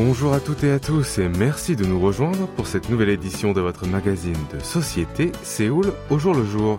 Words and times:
Bonjour 0.00 0.32
à 0.32 0.38
toutes 0.38 0.62
et 0.62 0.70
à 0.70 0.78
tous 0.78 1.18
et 1.18 1.28
merci 1.28 1.74
de 1.74 1.84
nous 1.84 1.98
rejoindre 1.98 2.46
pour 2.46 2.68
cette 2.68 2.88
nouvelle 2.88 3.08
édition 3.08 3.52
de 3.52 3.60
votre 3.60 3.84
magazine 3.88 4.38
de 4.54 4.60
société 4.60 5.32
Séoul 5.42 5.92
au 6.08 6.20
jour 6.20 6.34
le 6.34 6.44
jour. 6.44 6.78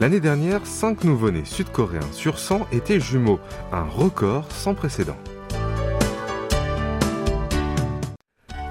L'année 0.00 0.18
dernière, 0.18 0.66
5 0.66 1.04
nouveau-nés 1.04 1.44
sud-coréens 1.44 2.10
sur 2.10 2.40
100 2.40 2.66
étaient 2.72 2.98
jumeaux, 2.98 3.38
un 3.70 3.84
record 3.84 4.50
sans 4.50 4.74
précédent. 4.74 5.16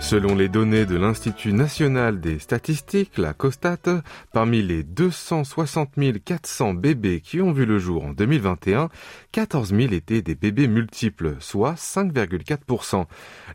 Selon 0.06 0.36
les 0.36 0.50
données 0.50 0.86
de 0.86 0.98
l'Institut 0.98 1.52
national 1.52 2.22
des 2.22 2.38
statistiques, 2.38 3.18
la 3.18 3.34
COSTAT, 3.34 4.04
parmi 4.32 4.62
les 4.62 4.84
260 4.84 5.90
400 6.24 6.76
bébés 6.76 7.22
qui 7.22 7.42
ont 7.42 7.52
vu 7.52 7.66
le 7.66 7.80
jour 7.80 8.06
en 8.06 8.12
2021, 8.12 8.90
14 9.32 9.74
000 9.74 9.94
étaient 9.94 10.22
des 10.22 10.36
bébés 10.36 10.68
multiples, 10.68 11.38
soit 11.40 11.74
5,4%. 11.74 13.08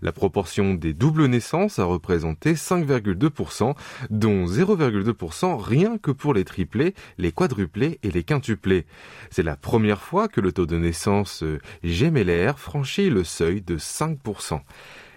La 0.03 0.11
proportion 0.11 0.75
des 0.75 0.93
doubles 0.93 1.27
naissances 1.27 1.79
a 1.79 1.85
représenté 1.85 2.55
5,2%, 2.55 3.77
dont 4.11 4.45
0,2% 4.45 5.57
rien 5.57 5.99
que 5.99 6.11
pour 6.11 6.35
les 6.35 6.45
triplés, 6.45 6.95
les 7.17 7.31
quadruplés 7.31 8.01
et 8.03 8.11
les 8.11 8.25
quintuplés. 8.25 8.87
C'est 9.31 9.45
la 9.45 9.55
première 9.55 10.03
fois 10.03 10.27
que 10.27 10.41
le 10.41 10.51
taux 10.51 10.67
de 10.67 10.77
naissance 10.77 11.45
gémellaire 11.85 12.59
franchit 12.59 13.09
le 13.09 13.23
seuil 13.23 13.63
de 13.63 13.79
5%. 13.79 14.63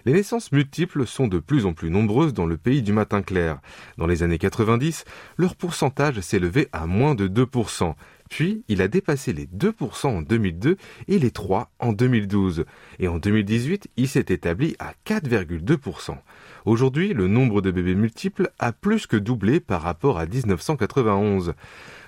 Les 0.06 0.12
naissances 0.12 0.52
multiples 0.52 1.06
sont 1.06 1.28
de 1.28 1.38
plus 1.38 1.64
en 1.64 1.72
plus 1.72 1.88
nombreuses 1.88 2.34
dans 2.34 2.44
le 2.44 2.58
pays 2.58 2.82
du 2.82 2.92
matin 2.92 3.22
clair. 3.22 3.60
Dans 3.96 4.06
les 4.06 4.22
années 4.22 4.38
90, 4.38 5.06
leur 5.38 5.56
pourcentage 5.56 6.20
s'élevait 6.20 6.68
à 6.72 6.86
moins 6.86 7.14
de 7.14 7.26
2%. 7.26 7.94
Puis, 8.30 8.64
il 8.68 8.82
a 8.82 8.88
dépassé 8.88 9.32
les 9.32 9.46
2% 9.46 10.06
en 10.06 10.22
2002 10.22 10.76
et 11.08 11.18
les 11.18 11.30
3% 11.30 11.66
en 11.78 11.92
2012. 11.92 12.64
Et 12.98 13.08
en 13.08 13.18
2018, 13.18 13.88
il 13.96 14.08
s'est 14.08 14.26
établi 14.28 14.76
à 14.78 14.92
4,2%. 15.06 16.16
Aujourd'hui, 16.64 17.12
le 17.12 17.28
nombre 17.28 17.60
de 17.60 17.70
bébés 17.70 17.94
multiples 17.94 18.50
a 18.58 18.72
plus 18.72 19.06
que 19.06 19.16
doublé 19.16 19.60
par 19.60 19.82
rapport 19.82 20.18
à 20.18 20.26
1991. 20.26 21.54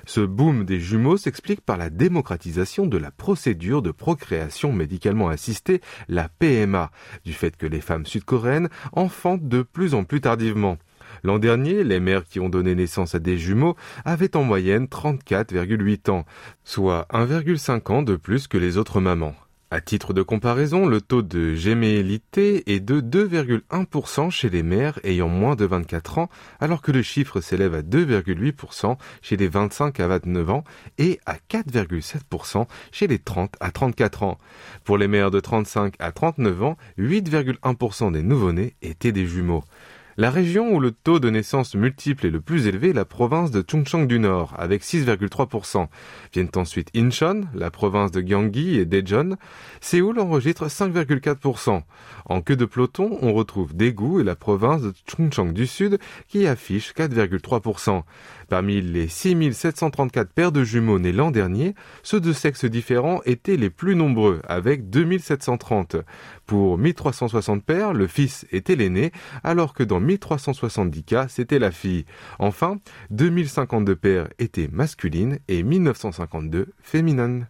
Ce 0.07 0.21
boom 0.21 0.65
des 0.65 0.81
jumeaux 0.81 1.17
s'explique 1.17 1.61
par 1.61 1.77
la 1.77 1.91
démocratisation 1.91 2.87
de 2.87 2.97
la 2.97 3.11
procédure 3.11 3.83
de 3.83 3.91
procréation 3.91 4.73
médicalement 4.73 5.29
assistée, 5.29 5.81
la 6.09 6.29
PMA, 6.29 6.91
du 7.25 7.33
fait 7.33 7.57
que 7.57 7.67
les 7.67 7.81
femmes 7.81 8.07
sud-coréennes 8.07 8.69
enfantent 8.93 9.49
de 9.49 9.63
plus 9.63 9.95
en 9.95 10.05
plus 10.05 10.21
tardivement. 10.21 10.79
L'an 11.23 11.39
dernier, 11.39 11.85
les 11.85 12.01
mères 12.01 12.25
qui 12.25 12.41
ont 12.41 12.49
donné 12.49 12.75
naissance 12.75 13.15
à 13.15 13.19
des 13.19 13.39
jumeaux 13.39 13.77
avaient 14.05 14.37
en 14.37 14.43
moyenne 14.43 14.87
34,8 14.87 16.11
ans, 16.11 16.25
soit 16.65 17.07
1,5 17.13 17.93
ans 17.93 18.03
de 18.03 18.17
plus 18.17 18.49
que 18.49 18.59
les 18.59 18.79
autres 18.79 19.01
mamans. 19.01 19.35
À 19.69 19.81
titre 19.81 20.13
de 20.13 20.23
comparaison, 20.23 20.87
le 20.87 21.01
taux 21.01 21.23
de 21.23 21.55
gémellité 21.55 22.73
est 22.73 22.79
de 22.79 23.01
2,1% 23.01 24.31
chez 24.31 24.49
les 24.49 24.63
mères 24.63 25.01
ayant 25.03 25.29
moins 25.29 25.57
de 25.57 25.65
24 25.65 26.19
ans, 26.19 26.31
alors 26.61 26.83
que 26.83 26.93
le 26.93 27.03
chiffre 27.03 27.41
s'élève 27.41 27.75
à 27.75 27.83
2,8% 27.83 28.97
chez 29.23 29.37
les 29.37 29.49
25 29.49 29.99
à 29.99 30.07
29 30.07 30.51
ans 30.51 30.65
et 30.99 31.19
à 31.27 31.35
4,7% 31.51 32.69
chez 32.93 33.09
les 33.09 33.19
30 33.19 33.57
à 33.59 33.73
34 33.73 34.23
ans. 34.23 34.39
Pour 34.85 34.99
les 34.99 35.09
mères 35.09 35.33
de 35.33 35.41
35 35.41 35.95
à 35.99 36.13
39 36.13 36.63
ans, 36.63 36.77
8,1% 36.97 38.13
des 38.13 38.23
nouveau-nés 38.23 38.77
étaient 38.83 39.11
des 39.11 39.27
jumeaux. 39.27 39.65
La 40.19 40.31
région 40.31 40.73
où 40.73 40.81
le 40.81 40.93
taux 40.93 41.21
de 41.21 41.29
naissance 41.29 41.75
multiple 41.75 42.27
est 42.27 42.31
le 42.31 42.41
plus 42.41 42.67
élevé 42.67 42.89
est 42.89 42.95
la 42.95 43.05
province 43.05 43.51
de 43.51 43.63
Chungcheong 43.63 44.07
du 44.07 44.19
Nord, 44.19 44.55
avec 44.57 44.83
6,3%. 44.83 45.89
Viennent 46.33 46.49
ensuite 46.57 46.89
Incheon, 46.97 47.43
la 47.55 47.71
province 47.71 48.13
de 48.13 48.23
Gyeonggi 48.23 48.79
et 48.79 48.87
Daejeon. 48.87 49.37
Séoul 49.83 50.19
enregistre 50.19 50.69
5,4%. 50.69 51.83
En 52.25 52.41
queue 52.41 52.57
de 52.57 52.65
peloton, 52.65 53.19
on 53.21 53.35
retrouve 53.35 53.77
Daegu 53.77 54.21
et 54.21 54.25
la 54.25 54.37
province 54.37 54.81
de 54.81 54.95
Chungcheong 55.07 55.53
du 55.53 55.67
Sud 55.67 55.99
qui 56.29 56.47
affiche 56.47 56.95
4,3%. 56.95 58.03
Parmi 58.49 58.81
les 58.81 59.09
6734 59.09 60.33
paires 60.33 60.53
de 60.53 60.65
jumeaux 60.65 60.99
nés 60.99 61.13
l'an 61.13 61.31
dernier, 61.31 61.75
ceux 62.03 62.21
de 62.21 62.33
sexes 62.33 62.65
différents 62.65 63.21
étaient 63.27 63.59
les 63.59 63.71
plus 63.71 63.97
nombreux, 63.97 64.41
avec 64.49 64.89
2730. 64.89 65.97
Pour 66.47 66.79
1360 66.79 67.63
paires, 67.65 67.93
le 67.93 68.07
fils 68.07 68.47
était 68.51 68.77
l'aîné, 68.77 69.13
alors 69.45 69.75
que 69.75 69.83
dans 69.83 70.06
1370 70.07 71.05
cas, 71.05 71.29
c'était 71.29 71.59
la 71.59 71.71
fille. 71.71 72.07
Enfin, 72.39 72.79
2052 73.11 73.97
paires 73.97 74.29
étaient 74.39 74.69
masculines 74.73 75.39
et 75.49 75.63
1952 75.63 76.69
féminines. 76.83 77.49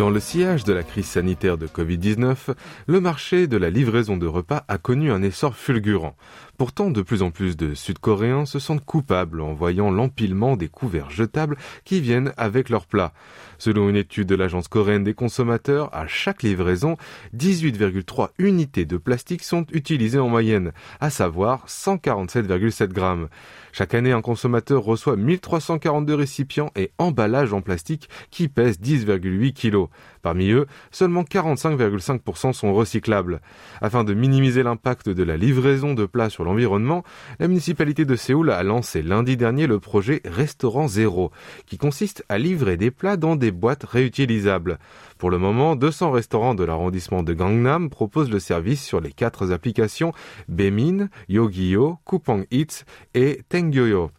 Dans 0.00 0.08
le 0.08 0.18
sillage 0.18 0.64
de 0.64 0.72
la 0.72 0.82
crise 0.82 1.04
sanitaire 1.04 1.58
de 1.58 1.66
Covid-19, 1.66 2.54
le 2.86 3.00
marché 3.02 3.46
de 3.46 3.58
la 3.58 3.68
livraison 3.68 4.16
de 4.16 4.26
repas 4.26 4.64
a 4.66 4.78
connu 4.78 5.12
un 5.12 5.22
essor 5.22 5.54
fulgurant. 5.54 6.16
Pourtant, 6.60 6.90
de 6.90 7.00
plus 7.00 7.22
en 7.22 7.30
plus 7.30 7.56
de 7.56 7.72
Sud-Coréens 7.72 8.44
se 8.44 8.58
sentent 8.58 8.84
coupables 8.84 9.40
en 9.40 9.54
voyant 9.54 9.90
l'empilement 9.90 10.58
des 10.58 10.68
couverts 10.68 11.08
jetables 11.08 11.56
qui 11.86 12.02
viennent 12.02 12.34
avec 12.36 12.68
leurs 12.68 12.84
plats. 12.84 13.14
Selon 13.56 13.88
une 13.88 13.96
étude 13.96 14.28
de 14.28 14.34
l'Agence 14.34 14.68
coréenne 14.68 15.02
des 15.02 15.14
consommateurs, 15.14 15.88
à 15.94 16.06
chaque 16.06 16.42
livraison, 16.42 16.98
18,3 17.34 18.28
unités 18.38 18.84
de 18.84 18.98
plastique 18.98 19.42
sont 19.42 19.64
utilisées 19.72 20.18
en 20.18 20.28
moyenne, 20.28 20.72
à 21.00 21.08
savoir 21.08 21.64
147,7 21.66 22.88
grammes. 22.88 23.28
Chaque 23.72 23.94
année, 23.94 24.12
un 24.12 24.20
consommateur 24.20 24.82
reçoit 24.82 25.16
1342 25.16 26.14
récipients 26.14 26.72
et 26.76 26.90
emballages 26.98 27.54
en 27.54 27.62
plastique 27.62 28.10
qui 28.30 28.48
pèsent 28.48 28.80
10,8 28.80 29.52
kilos. 29.52 29.88
Parmi 30.22 30.50
eux, 30.50 30.66
seulement 30.90 31.22
45,5% 31.22 32.52
sont 32.52 32.74
recyclables. 32.74 33.40
Afin 33.80 34.04
de 34.04 34.12
minimiser 34.12 34.62
l'impact 34.62 35.08
de 35.08 35.22
la 35.22 35.38
livraison 35.38 35.94
de 35.94 36.04
plats 36.04 36.28
sur 36.28 36.44
l'environnement, 36.50 37.04
la 37.38 37.46
municipalité 37.46 38.04
de 38.04 38.16
Séoul 38.16 38.50
a 38.50 38.62
lancé 38.64 39.02
lundi 39.02 39.36
dernier 39.36 39.68
le 39.68 39.78
projet 39.78 40.20
Restaurant 40.24 40.88
Zéro, 40.88 41.30
qui 41.66 41.78
consiste 41.78 42.24
à 42.28 42.38
livrer 42.38 42.76
des 42.76 42.90
plats 42.90 43.16
dans 43.16 43.36
des 43.36 43.52
boîtes 43.52 43.84
réutilisables. 43.84 44.80
Pour 45.16 45.30
le 45.30 45.38
moment, 45.38 45.76
200 45.76 46.10
restaurants 46.10 46.56
de 46.56 46.64
l'arrondissement 46.64 47.22
de 47.22 47.34
Gangnam 47.34 47.88
proposent 47.88 48.30
le 48.30 48.40
service 48.40 48.84
sur 48.84 49.00
les 49.00 49.12
quatre 49.12 49.52
applications 49.52 50.12
Bemin, 50.48 51.08
Yogiyo, 51.28 51.98
Coupang 52.04 52.42
Eats 52.50 52.84
et 53.14 53.42
Tengyoyo. 53.48 54.10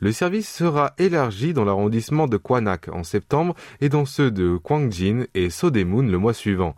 Le 0.00 0.12
service 0.12 0.48
sera 0.48 0.94
élargi 0.98 1.52
dans 1.52 1.64
l'arrondissement 1.64 2.26
de 2.26 2.36
Kwanak 2.36 2.88
en 2.88 3.04
septembre 3.04 3.54
et 3.80 3.88
dans 3.88 4.04
ceux 4.04 4.30
de 4.30 4.56
Kwangjin 4.56 5.26
et 5.34 5.50
Sodemun 5.50 6.08
le 6.08 6.18
mois 6.18 6.34
suivant. 6.34 6.74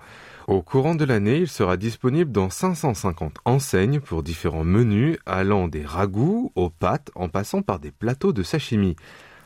Au 0.50 0.62
courant 0.62 0.96
de 0.96 1.04
l'année, 1.04 1.36
il 1.36 1.48
sera 1.48 1.76
disponible 1.76 2.32
dans 2.32 2.50
550 2.50 3.36
enseignes 3.44 4.00
pour 4.00 4.24
différents 4.24 4.64
menus 4.64 5.16
allant 5.24 5.68
des 5.68 5.84
ragoûts 5.84 6.50
aux 6.56 6.70
pâtes 6.70 7.12
en 7.14 7.28
passant 7.28 7.62
par 7.62 7.78
des 7.78 7.92
plateaux 7.92 8.32
de 8.32 8.42
sashimi. 8.42 8.96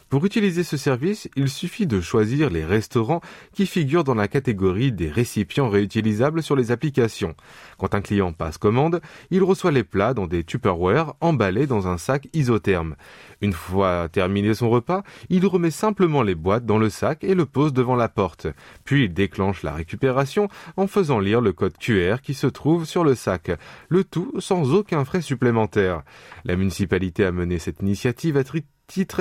Pour 0.09 0.25
utiliser 0.25 0.62
ce 0.62 0.77
service, 0.77 1.29
il 1.35 1.49
suffit 1.49 1.87
de 1.87 2.01
choisir 2.01 2.49
les 2.49 2.65
restaurants 2.65 3.21
qui 3.53 3.67
figurent 3.67 4.05
dans 4.05 4.15
la 4.15 4.29
catégorie 4.29 4.93
des 4.93 5.11
récipients 5.11 5.69
réutilisables 5.69 6.43
sur 6.43 6.55
les 6.55 6.71
applications. 6.71 7.35
Quand 7.79 7.95
un 7.95 8.01
client 8.01 8.33
passe 8.33 8.59
commande, 8.59 9.01
il 9.31 9.43
reçoit 9.43 9.73
les 9.73 9.83
plats 9.83 10.15
dans 10.15 10.27
des 10.27 10.45
Tupperware 10.45 11.15
emballés 11.21 11.67
dans 11.67 11.89
un 11.89 11.99
sac 11.99 12.29
isotherme. 12.33 12.95
Une 13.41 13.53
fois 13.53 14.09
terminé 14.09 14.55
son 14.55 14.71
repas, 14.71 15.03
il 15.31 15.47
remet 15.47 15.73
simplement 15.73 16.23
les 16.23 16.37
boîtes 16.37 16.67
dans 16.67 16.79
le 16.79 16.91
sac 16.91 17.25
et 17.25 17.35
le 17.35 17.47
pose 17.47 17.73
devant 17.73 17.97
la 17.97 18.09
porte. 18.09 18.47
Puis 18.85 19.05
il 19.05 19.15
déclenche 19.15 19.62
la 19.62 19.73
récupération 19.73 20.49
en 20.77 20.87
faisant 20.87 21.19
lire 21.19 21.41
le 21.41 21.53
code 21.53 21.77
QR 21.79 22.17
qui 22.23 22.35
se 22.35 22.47
trouve 22.47 22.85
sur 22.85 23.03
le 23.03 23.15
sac. 23.15 23.51
Le 23.89 24.05
tout 24.05 24.33
sans 24.39 24.75
aucun 24.75 25.05
frais 25.05 25.23
supplémentaire. 25.23 26.03
La 26.45 26.56
municipalité 26.56 27.25
a 27.25 27.33
mené 27.33 27.59
cette 27.59 27.81
initiative 27.81 28.37
à 28.37 28.45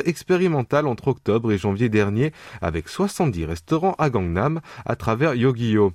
expérimental 0.05 0.87
entre 0.87 1.07
octobre 1.09 1.51
et 1.51 1.57
janvier 1.57 1.89
dernier 1.89 2.31
avec 2.61 2.87
70 2.87 3.45
restaurants 3.45 3.95
à 3.97 4.09
Gangnam 4.09 4.61
à 4.85 4.95
travers 4.95 5.35
Yogiyo. 5.35 5.93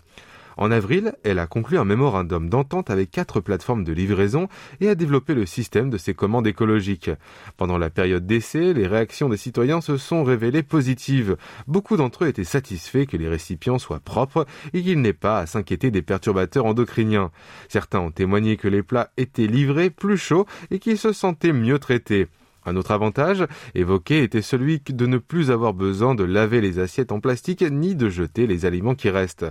En 0.58 0.72
avril, 0.72 1.14
elle 1.22 1.38
a 1.38 1.46
conclu 1.46 1.78
un 1.78 1.84
mémorandum 1.84 2.50
d'entente 2.50 2.90
avec 2.90 3.12
quatre 3.12 3.40
plateformes 3.40 3.84
de 3.84 3.92
livraison 3.92 4.48
et 4.80 4.88
a 4.88 4.96
développé 4.96 5.32
le 5.34 5.46
système 5.46 5.88
de 5.88 5.98
ses 5.98 6.14
commandes 6.14 6.48
écologiques. 6.48 7.12
Pendant 7.56 7.78
la 7.78 7.90
période 7.90 8.26
d'essai, 8.26 8.74
les 8.74 8.88
réactions 8.88 9.28
des 9.28 9.36
citoyens 9.36 9.80
se 9.80 9.96
sont 9.96 10.24
révélées 10.24 10.64
positives. 10.64 11.36
Beaucoup 11.68 11.96
d'entre 11.96 12.24
eux 12.24 12.28
étaient 12.28 12.42
satisfaits 12.42 13.06
que 13.06 13.16
les 13.16 13.28
récipients 13.28 13.78
soient 13.78 14.00
propres 14.00 14.46
et 14.74 14.82
qu'il 14.82 15.00
n'ait 15.00 15.12
pas 15.12 15.38
à 15.38 15.46
s'inquiéter 15.46 15.92
des 15.92 16.02
perturbateurs 16.02 16.66
endocriniens. 16.66 17.30
Certains 17.68 18.00
ont 18.00 18.10
témoigné 18.10 18.56
que 18.56 18.66
les 18.66 18.82
plats 18.82 19.12
étaient 19.16 19.46
livrés 19.46 19.90
plus 19.90 20.18
chauds 20.18 20.46
et 20.72 20.80
qu'ils 20.80 20.98
se 20.98 21.12
sentaient 21.12 21.52
mieux 21.52 21.78
traités. 21.78 22.26
Un 22.68 22.76
autre 22.76 22.90
avantage 22.90 23.46
évoqué 23.74 24.22
était 24.22 24.42
celui 24.42 24.82
de 24.86 25.06
ne 25.06 25.16
plus 25.16 25.50
avoir 25.50 25.72
besoin 25.72 26.14
de 26.14 26.22
laver 26.22 26.60
les 26.60 26.78
assiettes 26.78 27.12
en 27.12 27.20
plastique 27.20 27.62
ni 27.62 27.94
de 27.94 28.10
jeter 28.10 28.46
les 28.46 28.66
aliments 28.66 28.94
qui 28.94 29.08
restent. 29.08 29.46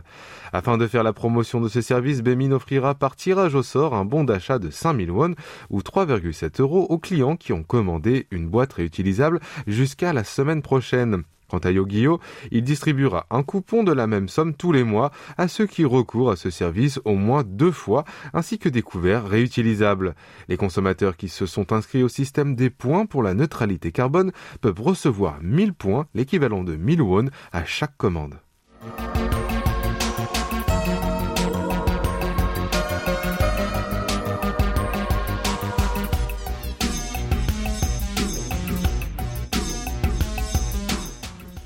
Afin 0.54 0.78
de 0.78 0.86
faire 0.86 1.02
la 1.02 1.14
promotion 1.14 1.60
de 1.60 1.68
ce 1.68 1.82
service, 1.82 2.22
Bemin 2.22 2.52
offrira 2.52 2.94
par 2.94 3.16
tirage 3.16 3.56
au 3.56 3.64
sort 3.64 3.96
un 3.96 4.06
bon 4.06 4.24
d'achat 4.24 4.60
de 4.60 4.70
5000 4.70 5.10
won 5.10 5.34
ou 5.72 5.80
3,7 5.80 6.62
euros 6.62 6.86
aux 6.90 7.00
clients 7.00 7.38
qui 7.38 7.54
ont 7.54 7.64
commandé 7.64 8.28
une 8.30 8.48
boîte 8.48 8.74
réutilisable 8.74 9.40
jusqu'à 9.66 10.14
la 10.14 10.24
semaine 10.24 10.62
prochaine. 10.62 11.24
Quant 11.50 11.60
à 11.60 11.72
Yogio, 11.72 12.20
il 12.52 12.64
distribuera 12.64 13.26
un 13.30 13.44
coupon 13.44 13.84
de 13.84 13.94
la 13.94 14.06
même 14.06 14.28
somme 14.28 14.54
tous 14.54 14.72
les 14.72 14.84
mois 14.84 15.12
à 15.38 15.48
ceux 15.48 15.66
qui 15.66 15.86
recourent 15.86 16.32
à 16.32 16.36
ce 16.36 16.50
service 16.50 17.00
au 17.06 17.16
moins 17.16 17.44
deux 17.46 17.72
fois, 17.72 18.04
ainsi 18.34 18.60
que 18.60 18.70
des 18.70 18.82
couverts 18.82 19.28
réutilisables. 19.28 20.16
Les 20.50 20.58
consommateurs 20.58 21.16
qui 21.16 21.30
se 21.30 21.46
sont 21.46 21.72
inscrits 21.72 22.04
au 22.04 22.10
système 22.10 22.56
des 22.56 22.70
points 22.70 23.06
pour 23.06 23.24
la 23.24 23.34
neutralité 23.34 23.92
carbone 23.92 24.32
peuvent 24.62 24.82
recevoir 24.82 25.40
1000 25.42 25.74
points, 25.74 26.08
l'équivalent 26.14 26.64
de 26.64 26.76
1000 26.76 27.02
won, 27.02 27.26
à 27.54 27.64
chaque 27.64 27.96
commande. 27.98 28.36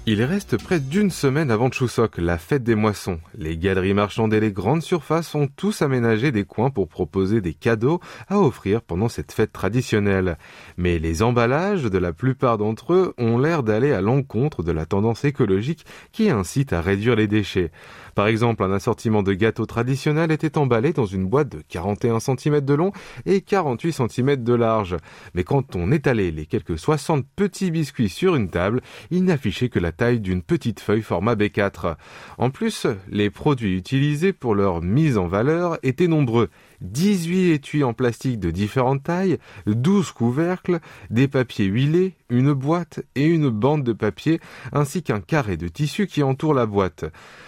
Il 0.07 0.23
reste 0.23 0.57
près 0.57 0.79
d'une 0.79 1.11
semaine 1.11 1.51
avant 1.51 1.69
Chuseok, 1.69 2.17
la 2.17 2.39
fête 2.39 2.63
des 2.63 2.73
moissons. 2.73 3.19
Les 3.37 3.55
galeries 3.55 3.93
marchandes 3.93 4.33
et 4.33 4.39
les 4.39 4.51
grandes 4.51 4.81
surfaces 4.81 5.35
ont 5.35 5.47
tous 5.47 5.83
aménagé 5.83 6.31
des 6.31 6.43
coins 6.43 6.71
pour 6.71 6.87
proposer 6.87 7.39
des 7.39 7.53
cadeaux 7.53 7.99
à 8.27 8.39
offrir 8.39 8.81
pendant 8.81 9.09
cette 9.09 9.31
fête 9.31 9.53
traditionnelle. 9.53 10.39
Mais 10.75 10.97
les 10.97 11.21
emballages 11.21 11.83
de 11.83 11.97
la 11.99 12.13
plupart 12.13 12.57
d'entre 12.57 12.93
eux 12.93 13.13
ont 13.19 13.37
l'air 13.37 13.61
d'aller 13.61 13.91
à 13.91 14.01
l'encontre 14.01 14.63
de 14.63 14.71
la 14.71 14.87
tendance 14.87 15.23
écologique 15.23 15.85
qui 16.11 16.31
incite 16.31 16.73
à 16.73 16.81
réduire 16.81 17.15
les 17.15 17.27
déchets. 17.27 17.71
Par 18.15 18.27
exemple, 18.27 18.63
un 18.63 18.71
assortiment 18.71 19.23
de 19.23 19.33
gâteaux 19.33 19.65
traditionnels 19.65 20.31
était 20.31 20.57
emballé 20.57 20.93
dans 20.93 21.05
une 21.05 21.27
boîte 21.27 21.49
de 21.49 21.61
41 21.67 22.19
cm 22.19 22.61
de 22.61 22.73
long 22.73 22.91
et 23.25 23.41
48 23.41 23.91
cm 24.09 24.43
de 24.43 24.53
large. 24.53 24.97
Mais 25.33 25.43
quand 25.43 25.75
on 25.75 25.91
étalait 25.91 26.31
les 26.31 26.45
quelques 26.45 26.77
60 26.77 27.25
petits 27.35 27.71
biscuits 27.71 28.09
sur 28.09 28.35
une 28.35 28.49
table, 28.49 28.81
il 29.09 29.23
n'affichait 29.23 29.69
que 29.69 29.79
la 29.79 29.91
taille 29.91 30.19
d'une 30.19 30.41
petite 30.41 30.79
feuille 30.79 31.01
format 31.01 31.35
B4. 31.35 31.95
En 32.37 32.49
plus, 32.49 32.87
les 33.09 33.29
produits 33.29 33.77
utilisés 33.77 34.33
pour 34.33 34.55
leur 34.55 34.81
mise 34.81 35.17
en 35.17 35.27
valeur 35.27 35.77
étaient 35.83 36.07
nombreux. 36.07 36.49
18 36.81 37.53
étuis 37.53 37.83
en 37.83 37.93
plastique 37.93 38.39
de 38.39 38.51
différentes 38.51 39.03
tailles, 39.03 39.37
12 39.67 40.11
couvercles, 40.11 40.79
des 41.09 41.27
papiers 41.27 41.65
huilés, 41.65 42.15
une 42.29 42.53
boîte 42.53 43.01
et 43.15 43.25
une 43.25 43.49
bande 43.49 43.83
de 43.83 43.93
papier, 43.93 44.39
ainsi 44.73 45.03
qu'un 45.03 45.21
carré 45.21 45.57
de 45.57 45.67
tissu 45.67 46.07
qui 46.07 46.23
entoure 46.23 46.53
la 46.53 46.65
boîte. 46.65 47.05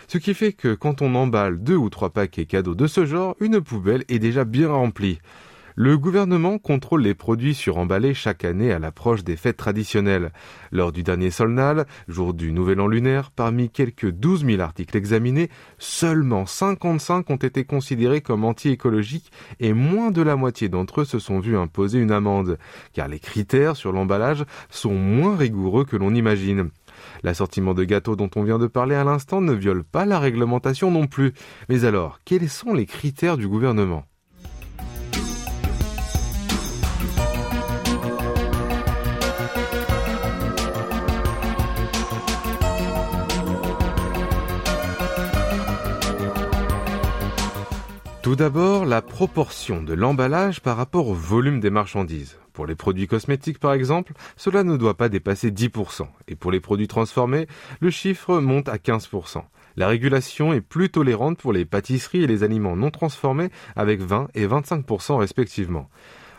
Ce 0.07 0.17
qui 0.17 0.33
fait 0.33 0.53
que 0.53 0.73
quand 0.75 1.01
on 1.01 1.15
emballe 1.15 1.61
deux 1.61 1.75
ou 1.75 1.89
trois 1.89 2.11
paquets 2.11 2.45
cadeaux 2.45 2.75
de 2.75 2.87
ce 2.87 3.05
genre, 3.05 3.35
une 3.39 3.61
poubelle 3.61 4.05
est 4.09 4.19
déjà 4.19 4.45
bien 4.45 4.69
remplie. 4.69 5.19
Le 5.75 5.97
gouvernement 5.97 6.59
contrôle 6.59 7.01
les 7.01 7.15
produits 7.15 7.55
suremballés 7.55 8.13
chaque 8.13 8.45
année 8.45 8.71
à 8.71 8.77
l'approche 8.77 9.23
des 9.23 9.35
fêtes 9.35 9.57
traditionnelles. 9.57 10.31
Lors 10.71 10.91
du 10.91 11.01
dernier 11.01 11.31
Solnal, 11.31 11.87
jour 12.07 12.35
du 12.35 12.51
Nouvel 12.51 12.79
An 12.79 12.87
lunaire, 12.87 13.31
parmi 13.31 13.71
quelques 13.71 14.11
12 14.11 14.45
000 14.45 14.61
articles 14.61 14.95
examinés, 14.95 15.49
seulement 15.79 16.45
55 16.45 17.27
ont 17.31 17.37
été 17.37 17.63
considérés 17.63 18.21
comme 18.21 18.45
anti-écologiques 18.45 19.31
et 19.59 19.73
moins 19.73 20.11
de 20.11 20.21
la 20.21 20.35
moitié 20.35 20.69
d'entre 20.69 21.01
eux 21.01 21.05
se 21.05 21.17
sont 21.17 21.39
vus 21.39 21.57
imposer 21.57 21.97
une 21.97 22.11
amende, 22.11 22.59
car 22.93 23.07
les 23.07 23.19
critères 23.19 23.75
sur 23.75 23.91
l'emballage 23.91 24.45
sont 24.69 24.93
moins 24.93 25.35
rigoureux 25.35 25.85
que 25.85 25.97
l'on 25.97 26.13
imagine. 26.13 26.69
L'assortiment 27.23 27.73
de 27.73 27.83
gâteaux 27.83 28.15
dont 28.15 28.29
on 28.35 28.43
vient 28.43 28.59
de 28.59 28.67
parler 28.67 28.93
à 28.93 29.03
l'instant 29.03 29.41
ne 29.41 29.53
viole 29.53 29.83
pas 29.83 30.05
la 30.05 30.19
réglementation 30.19 30.91
non 30.91 31.07
plus. 31.07 31.33
Mais 31.67 31.85
alors, 31.85 32.19
quels 32.25 32.47
sont 32.47 32.75
les 32.75 32.85
critères 32.85 33.37
du 33.37 33.47
gouvernement? 33.47 34.05
Tout 48.33 48.37
d'abord, 48.37 48.85
la 48.85 49.03
proportion 49.03 49.83
de 49.83 49.93
l'emballage 49.93 50.59
par 50.59 50.75
rapport 50.75 51.07
au 51.07 51.13
volume 51.13 51.59
des 51.59 51.69
marchandises. 51.69 52.39
Pour 52.51 52.65
les 52.65 52.73
produits 52.73 53.05
cosmétiques 53.05 53.59
par 53.59 53.73
exemple, 53.73 54.13
cela 54.37 54.63
ne 54.63 54.75
doit 54.75 54.97
pas 54.97 55.07
dépasser 55.07 55.51
10%, 55.51 56.07
et 56.27 56.35
pour 56.35 56.51
les 56.51 56.59
produits 56.59 56.87
transformés, 56.87 57.45
le 57.79 57.91
chiffre 57.91 58.39
monte 58.39 58.69
à 58.69 58.77
15%. 58.77 59.43
La 59.75 59.87
régulation 59.87 60.51
est 60.51 60.61
plus 60.61 60.89
tolérante 60.89 61.37
pour 61.37 61.53
les 61.53 61.63
pâtisseries 61.63 62.23
et 62.23 62.27
les 62.27 62.41
aliments 62.41 62.75
non 62.75 62.89
transformés 62.89 63.51
avec 63.75 64.01
20 64.01 64.29
et 64.33 64.47
25% 64.47 65.19
respectivement. 65.19 65.87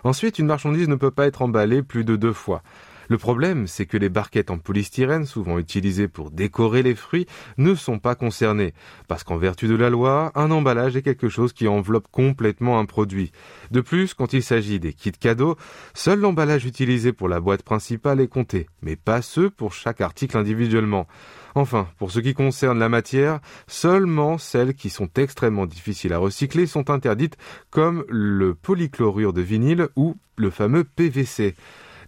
Ensuite, 0.03 0.41
une 0.41 0.47
marchandise 0.47 0.89
ne 0.89 0.97
peut 0.97 1.13
pas 1.13 1.27
être 1.27 1.43
emballée 1.43 1.85
plus 1.85 2.03
de 2.03 2.17
deux 2.17 2.33
fois. 2.33 2.65
Le 3.09 3.19
problème, 3.19 3.67
c'est 3.67 3.87
que 3.87 3.97
les 3.97 4.09
barquettes 4.09 4.51
en 4.51 4.59
polystyrène, 4.59 5.27
souvent 5.27 5.59
utilisées 5.59 6.09
pour 6.09 6.31
décorer 6.31 6.83
les 6.83 6.95
fruits, 6.95 7.27
ne 7.59 7.75
sont 7.75 7.99
pas 7.99 8.15
concernées, 8.15 8.75
parce 9.09 9.25
qu'en 9.25 9.37
vertu 9.37 9.69
de 9.69 9.75
la 9.75 9.91
loi, 9.91 10.33
un 10.35 10.51
emballage 10.51 10.97
est 10.97 11.03
quelque 11.03 11.29
chose 11.29 11.53
qui 11.53 11.69
enveloppe 11.69 12.09
complètement 12.11 12.79
un 12.79 12.85
produit. 12.85 13.33
De 13.71 13.81
plus, 13.81 14.15
quand 14.15 14.33
il 14.33 14.43
s'agit 14.43 14.81
des 14.81 14.93
kits 14.93 15.13
cadeaux, 15.13 15.57
seul 15.95 16.21
l'emballage 16.21 16.65
utilisé 16.65 17.13
pour 17.13 17.29
la 17.29 17.41
boîte 17.41 17.63
principale 17.63 18.21
est 18.21 18.29
compté, 18.29 18.67
mais 18.83 18.97
pas 18.97 19.23
ceux 19.23 19.51
pour 19.51 19.73
chaque 19.73 20.01
article 20.01 20.39
individuellement. 20.39 21.07
Enfin, 21.55 21.89
pour 21.99 22.11
ce 22.11 22.19
qui 22.19 22.35
concerne 22.35 22.81
la 22.81 22.89
matière, 22.89 23.39
seulement 23.69 24.39
celles 24.39 24.75
qui 24.75 24.91
sont 24.91 25.09
extrêmement 25.17 25.67
difficiles 25.67 26.13
à 26.13 26.19
recycler 26.19 26.67
sont 26.67 26.91
interdites, 26.91 27.37
comme 27.71 28.05
le 28.09 28.55
polychlorure 28.55 29.33
de 29.33 29.41
vinyle 29.41 29.89
ou 29.95 30.17
le 30.37 30.51
fameux 30.51 30.83
PVC. 30.83 31.55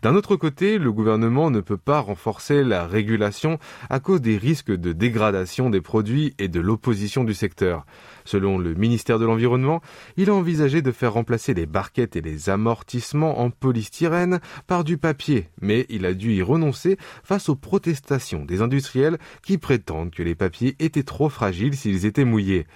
D'un 0.03 0.15
autre 0.15 0.37
côté, 0.37 0.79
le 0.79 0.93
gouvernement 0.93 1.51
ne 1.51 1.61
peut 1.61 1.77
pas 1.77 2.01
renforcer 2.01 2.63
la 2.63 2.87
régulation 2.87 3.59
à 3.91 4.01
cause 4.01 4.21
des 4.21 4.37
risques 4.37 4.73
de 4.73 4.93
dégradation 4.93 5.71
des 5.71 5.81
produits 5.81 6.35
et 6.39 6.49
de 6.49 6.61
l'opposition 6.61 7.25
du 7.25 7.35
secteur. 7.35 7.87
Selon 8.27 8.59
le 8.59 8.75
ministère 8.75 9.19
de 9.19 9.25
l'Environnement, 9.25 9.81
il 10.17 10.29
a 10.29 10.35
envisagé 10.35 10.83
de 10.83 10.93
faire 10.93 11.15
remplacer 11.15 11.55
les 11.55 11.65
barquettes 11.65 12.17
et 12.17 12.21
les 12.21 12.51
amortissements 12.51 13.41
en 13.41 13.51
polystyrène 13.51 14.41
par 14.67 14.85
du 14.85 14.99
papier, 14.99 15.49
mais 15.61 15.87
il 15.89 16.05
a 16.05 16.13
dû 16.13 16.35
y 16.35 16.43
renoncer 16.43 16.99
face 17.25 17.49
aux 17.49 17.57
protestations 17.57 18.45
des 18.45 18.61
industriels 18.61 19.19
qui 19.43 19.59
prétendent 19.59 20.11
que 20.11 20.23
les 20.23 20.35
papiers 20.35 20.77
étaient 20.81 21.03
trop 21.03 21.29
fragiles 21.29 21.77
s'ils 21.77 22.05
étaient 22.05 22.25
mouillés. 22.25 22.67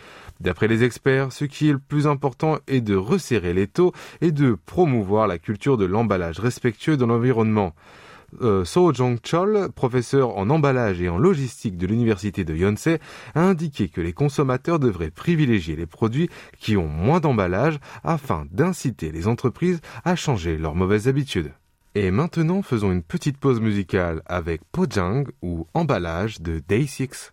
D'après 0.41 0.69
les 0.69 0.85
experts, 0.85 1.33
ce 1.33 1.45
qui 1.45 1.69
est 1.69 1.73
le 1.73 1.79
plus 1.79 2.07
important 2.07 2.59
est 2.67 2.81
de 2.81 2.97
resserrer 2.97 3.53
les 3.53 3.67
taux 3.67 3.93
et 4.21 4.33
de 4.33 4.57
promouvoir 4.65 5.27
la 5.27 5.39
culture 5.39 5.77
de 5.77 5.85
l'emballage 5.85 6.39
respectueux 6.39 6.97
de 6.97 7.05
l'environnement. 7.05 7.75
Euh, 8.41 8.65
So 8.65 8.93
Jong-chol, 8.93 9.71
professeur 9.75 10.37
en 10.37 10.51
emballage 10.51 11.01
et 11.01 11.09
en 11.09 11.19
logistique 11.19 11.77
de 11.77 11.87
l'université 11.87 12.45
de 12.45 12.55
Yonsei, 12.55 12.99
a 13.35 13.43
indiqué 13.43 13.89
que 13.89 14.01
les 14.01 14.13
consommateurs 14.13 14.79
devraient 14.79 15.11
privilégier 15.11 15.77
les 15.77 15.87
produits 15.87 16.31
qui 16.59 16.77
ont 16.77 16.89
moins 16.89 17.21
d'emballage 17.21 17.79
afin 18.05 18.47
d'inciter 18.51 19.13
les 19.13 19.27
entreprises 19.27 19.81
à 20.05 20.17
changer 20.17 20.57
leurs 20.57 20.75
mauvaises 20.75 21.09
habitudes. 21.09 21.53
Et 21.95 22.11
maintenant, 22.11 22.63
faisons 22.63 22.93
une 22.93 23.03
petite 23.03 23.39
pause 23.39 23.61
musicale 23.61 24.23
avec 24.27 24.63
Pojang 24.71 25.25
ou 25.43 25.67
emballage 25.75 26.41
de 26.41 26.61
Day 26.61 26.87
6. 26.87 27.33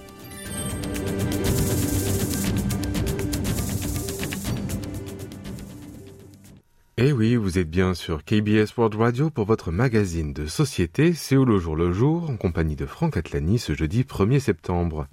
vous 7.41 7.57
êtes 7.57 7.71
bien 7.71 7.95
sur 7.95 8.23
KBS 8.23 8.77
World 8.77 8.95
Radio 8.95 9.29
pour 9.31 9.45
votre 9.45 9.71
magazine 9.71 10.31
de 10.31 10.45
société 10.45 11.13
Séoul 11.13 11.49
au 11.49 11.57
jour 11.57 11.75
le 11.75 11.91
jour 11.91 12.29
en 12.29 12.37
compagnie 12.37 12.75
de 12.75 12.85
Franck 12.85 13.17
Atlani 13.17 13.57
ce 13.57 13.73
jeudi 13.73 14.03
1er 14.03 14.39
septembre. 14.39 15.07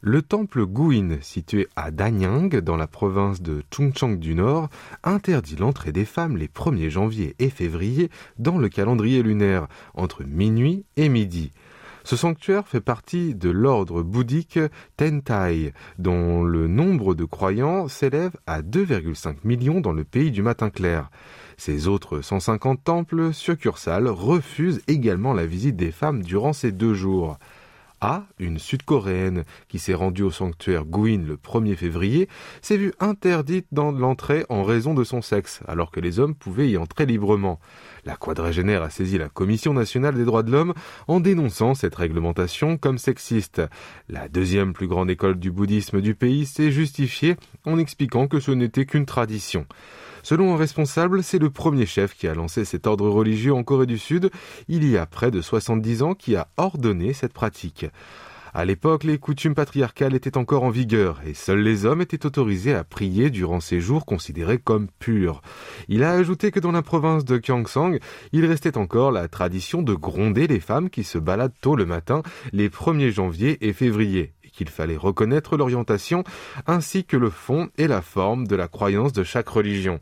Le 0.00 0.22
temple 0.22 0.64
Guin, 0.64 1.18
situé 1.22 1.66
à 1.74 1.90
Danyang, 1.90 2.60
dans 2.60 2.76
la 2.76 2.86
province 2.86 3.42
de 3.42 3.64
Chungcheong 3.74 4.20
du 4.20 4.36
Nord, 4.36 4.68
interdit 5.02 5.56
l'entrée 5.56 5.90
des 5.90 6.04
femmes 6.04 6.36
les 6.36 6.46
1er 6.46 6.88
janvier 6.88 7.34
et 7.40 7.50
février 7.50 8.10
dans 8.38 8.58
le 8.58 8.68
calendrier 8.68 9.24
lunaire, 9.24 9.66
entre 9.94 10.22
minuit 10.22 10.84
et 10.96 11.08
midi. 11.08 11.50
Ce 12.06 12.14
sanctuaire 12.14 12.68
fait 12.68 12.80
partie 12.80 13.34
de 13.34 13.50
l'ordre 13.50 14.04
bouddhique 14.04 14.60
Tentai, 14.96 15.72
dont 15.98 16.44
le 16.44 16.68
nombre 16.68 17.16
de 17.16 17.24
croyants 17.24 17.88
s'élève 17.88 18.30
à 18.46 18.62
2,5 18.62 19.38
millions 19.42 19.80
dans 19.80 19.92
le 19.92 20.04
pays 20.04 20.30
du 20.30 20.40
matin 20.40 20.70
clair. 20.70 21.10
Ces 21.56 21.88
autres 21.88 22.20
150 22.20 22.84
temples 22.84 23.34
succursales 23.34 24.06
refusent 24.06 24.82
également 24.86 25.32
la 25.32 25.46
visite 25.46 25.74
des 25.74 25.90
femmes 25.90 26.22
durant 26.22 26.52
ces 26.52 26.70
deux 26.70 26.94
jours. 26.94 27.38
A, 28.00 28.26
une 28.38 28.58
sud-coréenne 28.58 29.44
qui 29.68 29.78
s'est 29.78 29.94
rendue 29.94 30.22
au 30.22 30.30
sanctuaire 30.30 30.84
Guin 30.84 31.22
le 31.26 31.36
1er 31.36 31.76
février, 31.76 32.28
s'est 32.60 32.76
vue 32.76 32.92
interdite 33.00 33.66
dans 33.72 33.90
l'entrée 33.90 34.44
en 34.48 34.64
raison 34.64 34.92
de 34.92 35.02
son 35.02 35.22
sexe, 35.22 35.60
alors 35.66 35.90
que 35.90 36.00
les 36.00 36.20
hommes 36.20 36.34
pouvaient 36.34 36.68
y 36.68 36.76
entrer 36.76 37.06
librement. 37.06 37.58
La 38.04 38.16
quadragénaire 38.16 38.82
a 38.82 38.90
saisi 38.90 39.18
la 39.18 39.28
Commission 39.28 39.72
nationale 39.72 40.14
des 40.14 40.24
droits 40.24 40.42
de 40.42 40.52
l'homme 40.52 40.74
en 41.08 41.20
dénonçant 41.20 41.74
cette 41.74 41.94
réglementation 41.94 42.76
comme 42.76 42.98
sexiste. 42.98 43.62
La 44.08 44.28
deuxième 44.28 44.74
plus 44.74 44.88
grande 44.88 45.10
école 45.10 45.38
du 45.38 45.50
bouddhisme 45.50 46.00
du 46.00 46.14
pays 46.14 46.46
s'est 46.46 46.70
justifiée 46.70 47.36
en 47.64 47.78
expliquant 47.78 48.28
que 48.28 48.40
ce 48.40 48.50
n'était 48.50 48.86
qu'une 48.86 49.06
tradition. 49.06 49.66
Selon 50.28 50.52
un 50.52 50.56
responsable, 50.56 51.22
c'est 51.22 51.38
le 51.38 51.50
premier 51.50 51.86
chef 51.86 52.16
qui 52.16 52.26
a 52.26 52.34
lancé 52.34 52.64
cet 52.64 52.88
ordre 52.88 53.08
religieux 53.08 53.54
en 53.54 53.62
Corée 53.62 53.86
du 53.86 53.96
Sud 53.96 54.32
il 54.66 54.84
y 54.84 54.96
a 54.96 55.06
près 55.06 55.30
de 55.30 55.40
70 55.40 56.02
ans 56.02 56.14
qui 56.14 56.34
a 56.34 56.48
ordonné 56.56 57.12
cette 57.12 57.32
pratique. 57.32 57.86
À 58.52 58.64
l'époque, 58.64 59.04
les 59.04 59.18
coutumes 59.18 59.54
patriarcales 59.54 60.16
étaient 60.16 60.36
encore 60.36 60.64
en 60.64 60.70
vigueur 60.70 61.20
et 61.24 61.32
seuls 61.32 61.60
les 61.60 61.84
hommes 61.84 62.00
étaient 62.00 62.26
autorisés 62.26 62.74
à 62.74 62.82
prier 62.82 63.30
durant 63.30 63.60
ces 63.60 63.80
jours 63.80 64.04
considérés 64.04 64.58
comme 64.58 64.88
purs. 64.98 65.42
Il 65.86 66.02
a 66.02 66.10
ajouté 66.10 66.50
que 66.50 66.58
dans 66.58 66.72
la 66.72 66.82
province 66.82 67.24
de 67.24 67.38
Gyeongsang, 67.38 68.00
il 68.32 68.46
restait 68.46 68.78
encore 68.78 69.12
la 69.12 69.28
tradition 69.28 69.80
de 69.80 69.94
gronder 69.94 70.48
les 70.48 70.58
femmes 70.58 70.90
qui 70.90 71.04
se 71.04 71.18
baladent 71.18 71.54
tôt 71.60 71.76
le 71.76 71.86
matin 71.86 72.22
les 72.52 72.68
1er 72.68 73.10
janvier 73.10 73.64
et 73.64 73.72
février 73.72 74.32
qu'il 74.56 74.68
fallait 74.68 74.96
reconnaître 74.96 75.56
l'orientation 75.56 76.24
ainsi 76.66 77.04
que 77.04 77.16
le 77.16 77.30
fond 77.30 77.68
et 77.78 77.86
la 77.86 78.02
forme 78.02 78.46
de 78.46 78.56
la 78.56 78.66
croyance 78.66 79.12
de 79.12 79.22
chaque 79.22 79.48
religion. 79.48 80.00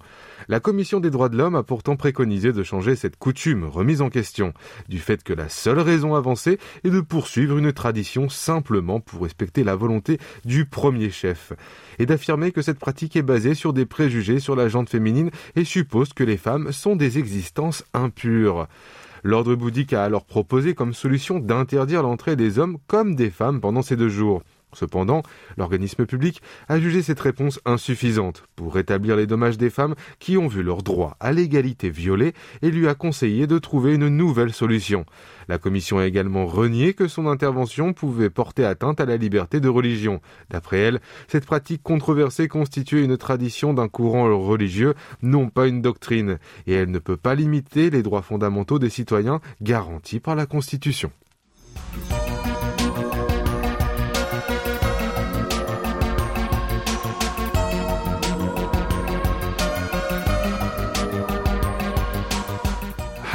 La 0.48 0.60
Commission 0.60 1.00
des 1.00 1.10
droits 1.10 1.28
de 1.28 1.36
l'homme 1.36 1.54
a 1.54 1.62
pourtant 1.62 1.96
préconisé 1.96 2.52
de 2.52 2.62
changer 2.62 2.96
cette 2.96 3.16
coutume 3.16 3.64
remise 3.64 4.02
en 4.02 4.10
question, 4.10 4.52
du 4.88 4.98
fait 4.98 5.22
que 5.22 5.32
la 5.32 5.48
seule 5.48 5.80
raison 5.80 6.14
avancée 6.14 6.58
est 6.84 6.90
de 6.90 7.00
poursuivre 7.00 7.58
une 7.58 7.72
tradition 7.72 8.28
simplement 8.28 9.00
pour 9.00 9.22
respecter 9.22 9.64
la 9.64 9.74
volonté 9.74 10.18
du 10.44 10.66
premier 10.66 11.10
chef, 11.10 11.52
et 11.98 12.06
d'affirmer 12.06 12.52
que 12.52 12.62
cette 12.62 12.78
pratique 12.78 13.16
est 13.16 13.22
basée 13.22 13.54
sur 13.54 13.72
des 13.72 13.86
préjugés 13.86 14.38
sur 14.38 14.54
la 14.54 14.68
jante 14.68 14.90
féminine 14.90 15.30
et 15.56 15.64
suppose 15.64 16.12
que 16.12 16.24
les 16.24 16.36
femmes 16.36 16.72
sont 16.72 16.96
des 16.96 17.18
existences 17.18 17.84
impures. 17.94 18.68
L'ordre 19.26 19.54
bouddhique 19.54 19.94
a 19.94 20.04
alors 20.04 20.26
proposé 20.26 20.74
comme 20.74 20.92
solution 20.92 21.38
d'interdire 21.38 22.02
l'entrée 22.02 22.36
des 22.36 22.58
hommes 22.58 22.76
comme 22.86 23.14
des 23.14 23.30
femmes 23.30 23.62
pendant 23.62 23.80
ces 23.80 23.96
deux 23.96 24.10
jours. 24.10 24.42
Cependant, 24.74 25.22
l'organisme 25.56 26.06
public 26.06 26.42
a 26.68 26.78
jugé 26.78 27.02
cette 27.02 27.20
réponse 27.20 27.60
insuffisante 27.64 28.44
pour 28.56 28.74
rétablir 28.74 29.16
les 29.16 29.26
dommages 29.26 29.58
des 29.58 29.70
femmes 29.70 29.94
qui 30.18 30.36
ont 30.36 30.48
vu 30.48 30.62
leur 30.62 30.82
droit 30.82 31.16
à 31.20 31.32
l'égalité 31.32 31.90
violé 31.90 32.34
et 32.62 32.70
lui 32.70 32.88
a 32.88 32.94
conseillé 32.94 33.46
de 33.46 33.58
trouver 33.58 33.94
une 33.94 34.08
nouvelle 34.08 34.52
solution. 34.52 35.04
La 35.48 35.58
commission 35.58 35.98
a 35.98 36.06
également 36.06 36.46
renié 36.46 36.94
que 36.94 37.08
son 37.08 37.26
intervention 37.26 37.92
pouvait 37.92 38.30
porter 38.30 38.64
atteinte 38.64 39.00
à 39.00 39.06
la 39.06 39.16
liberté 39.16 39.60
de 39.60 39.68
religion. 39.68 40.20
D'après 40.50 40.78
elle, 40.78 41.00
cette 41.28 41.46
pratique 41.46 41.82
controversée 41.82 42.48
constituait 42.48 43.04
une 43.04 43.16
tradition 43.16 43.74
d'un 43.74 43.88
courant 43.88 44.24
religieux, 44.38 44.94
non 45.22 45.48
pas 45.48 45.66
une 45.66 45.82
doctrine, 45.82 46.38
et 46.66 46.74
elle 46.74 46.90
ne 46.90 46.98
peut 46.98 47.16
pas 47.16 47.34
limiter 47.34 47.90
les 47.90 48.02
droits 48.02 48.22
fondamentaux 48.22 48.78
des 48.78 48.90
citoyens 48.90 49.40
garantis 49.60 50.20
par 50.20 50.34
la 50.34 50.46
Constitution. 50.46 51.10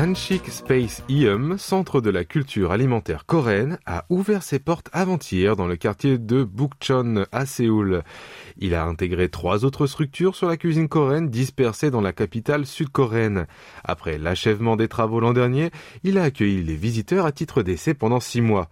Hanshik 0.02 0.48
Space 0.50 1.04
IUM, 1.10 1.58
centre 1.58 2.00
de 2.00 2.10
la 2.10 2.24
culture 2.24 2.72
alimentaire 2.72 3.26
coréenne, 3.26 3.80
a 3.86 4.06
ouvert 4.08 4.44
ses 4.44 4.58
portes 4.58 4.90
avant-hier 4.94 5.58
dans 5.58 5.68
le 5.68 5.76
quartier 5.76 6.18
de 6.18 6.46
Bukchon 6.46 7.26
à 7.34 7.46
Séoul. 7.46 8.04
Il 8.60 8.76
a 8.76 8.86
intégré 8.86 9.28
trois 9.28 9.66
autres 9.66 9.88
structures 9.88 10.38
sur 10.38 10.48
la 10.48 10.56
cuisine 10.56 10.88
coréenne 10.88 11.28
dispersées 11.30 11.92
dans 11.92 12.00
la 12.00 12.14
capitale 12.14 12.66
sud-coréenne. 12.66 13.46
Après 13.84 14.18
l'achèvement 14.18 14.78
des 14.78 14.88
travaux 14.88 15.20
l'an 15.20 15.34
dernier, 15.34 15.70
il 16.06 16.18
a 16.18 16.24
accueilli 16.24 16.64
les 16.64 16.78
visiteurs 16.78 17.26
à 17.26 17.34
titre 17.34 17.62
d'essai 17.62 17.94
pendant 17.94 18.22
six 18.22 18.40
mois. 18.40 18.70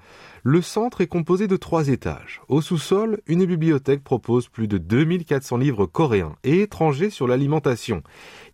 Le 0.49 0.61
centre 0.61 1.01
est 1.01 1.07
composé 1.07 1.49
de 1.49 1.57
trois 1.57 1.89
étages. 1.89 2.39
Au 2.47 2.61
sous-sol, 2.61 3.19
une 3.27 3.43
bibliothèque 3.43 4.01
propose 4.01 4.47
plus 4.47 4.69
de 4.69 4.77
2400 4.77 5.57
livres 5.57 5.85
coréens 5.85 6.37
et 6.45 6.61
étrangers 6.61 7.09
sur 7.09 7.27
l'alimentation. 7.27 8.01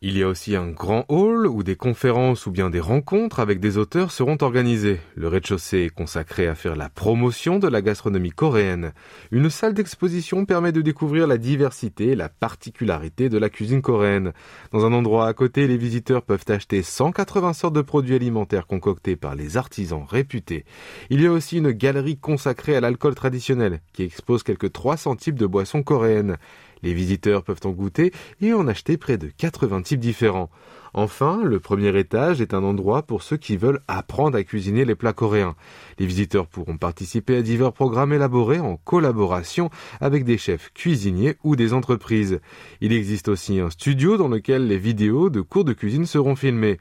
Il 0.02 0.18
y 0.18 0.24
a 0.24 0.28
aussi 0.28 0.56
un 0.56 0.72
grand 0.72 1.06
hall 1.08 1.46
où 1.46 1.62
des 1.62 1.76
conférences 1.76 2.48
ou 2.48 2.52
bien 2.52 2.72
des 2.72 2.80
rencontres 2.80 3.40
avec 3.40 3.60
des 3.60 3.78
auteurs 3.78 4.12
seront 4.12 4.40
organisées. 4.42 5.00
Le 5.14 5.28
rez-de-chaussée 5.28 5.84
est 5.84 5.90
consacré 5.94 6.48
à 6.48 6.56
faire 6.56 6.76
la 6.76 6.90
promotion 6.90 7.60
de 7.60 7.68
la 7.68 7.84
gastronomie 7.84 8.32
coréenne. 8.32 8.94
Une 9.32 9.52
salle 9.52 9.76
d'exposition 9.76 10.46
permet 10.46 10.72
de 10.72 10.82
découvrir 10.82 11.28
la 11.28 11.38
diversité 11.38 12.08
et 12.08 12.16
la 12.16 12.28
particularité 12.28 13.30
de 13.30 13.38
la 13.38 13.50
cuisine 13.52 13.84
coréenne. 13.84 14.34
Dans 14.72 14.84
un 14.84 14.94
endroit 14.94 15.28
à 15.28 15.34
côté, 15.34 15.68
les 15.68 15.78
visiteurs 15.78 16.24
peuvent 16.24 16.46
acheter 16.48 16.82
180 16.82 17.54
sortes 17.54 17.76
de 17.76 17.82
produits 17.82 18.16
alimentaires 18.16 18.66
concoctés 18.66 19.16
par 19.16 19.36
les 19.36 19.58
artisans 19.58 20.06
réputés. 20.10 20.66
Il 21.12 21.22
y 21.22 21.28
a 21.28 21.32
aussi 21.32 21.60
une 21.60 21.72
galerie 21.84 22.16
consacrée 22.16 22.78
à 22.78 22.80
l'alcool 22.80 23.14
traditionnel 23.14 23.82
qui 23.92 24.04
expose 24.04 24.42
quelques 24.42 24.72
300 24.72 25.18
types 25.18 25.38
de 25.38 25.46
boissons 25.46 25.84
coréennes. 25.84 26.38
Les 26.82 26.94
visiteurs 26.94 27.44
peuvent 27.44 27.60
en 27.66 27.72
goûter 27.72 28.14
et 28.40 28.54
en 28.54 28.70
acheter 28.70 28.96
près 28.96 29.18
de 29.18 29.28
80 29.28 29.82
types 29.82 30.00
différents. 30.00 30.50
Enfin, 30.94 31.42
le 31.44 31.60
premier 31.60 31.98
étage 32.00 32.40
est 32.40 32.54
un 32.54 32.64
endroit 32.64 33.04
pour 33.04 33.22
ceux 33.22 33.36
qui 33.36 33.58
veulent 33.58 33.82
apprendre 33.90 34.38
à 34.38 34.44
cuisiner 34.44 34.86
les 34.86 34.96
plats 34.96 35.12
coréens. 35.12 35.56
Les 36.00 36.06
visiteurs 36.06 36.48
pourront 36.48 36.78
participer 36.78 37.36
à 37.36 37.42
divers 37.42 37.74
programmes 37.74 38.14
élaborés 38.14 38.62
en 38.62 38.78
collaboration 38.78 39.70
avec 40.00 40.24
des 40.24 40.38
chefs 40.38 40.72
cuisiniers 40.74 41.36
ou 41.44 41.58
des 41.58 41.74
entreprises. 41.74 42.40
Il 42.80 42.94
existe 42.94 43.28
aussi 43.28 43.60
un 43.60 43.70
studio 43.70 44.16
dans 44.16 44.30
lequel 44.30 44.68
les 44.68 44.78
vidéos 44.78 45.30
de 45.30 45.42
cours 45.42 45.66
de 45.66 45.74
cuisine 45.74 46.06
seront 46.06 46.38
filmées. 46.38 46.80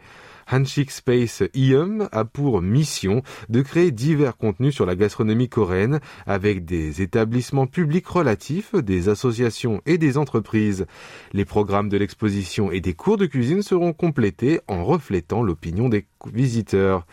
Hanshik 0.53 0.91
Space 0.91 1.43
IUM 1.55 2.09
a 2.13 2.27
pour 2.27 2.61
mission 2.61 3.23
de 3.49 3.63
créer 3.63 3.91
divers 3.91 4.37
contenus 4.37 4.75
sur 4.75 4.85
la 4.85 4.95
gastronomie 4.95 5.49
coréenne 5.49 5.99
avec 6.27 6.67
des 6.67 7.01
établissements 7.01 7.67
publics 7.67 8.07
relatifs, 8.07 8.75
des 8.75 9.09
associations 9.09 9.81
et 9.87 9.97
des 9.97 10.19
entreprises. 10.19 10.85
Les 11.33 11.47
programmes 11.47 11.89
de 11.89 11.97
l'exposition 11.97 12.71
et 12.71 12.83
des 12.83 12.93
cours 12.93 13.17
de 13.17 13.25
cuisine 13.25 13.63
seront 13.63 13.95
complétés 13.95 14.61
en 14.69 14.85
reflétant 14.85 15.43
l'opinion 15.43 15.89
des 15.89 16.07
visiteurs. 16.31 17.07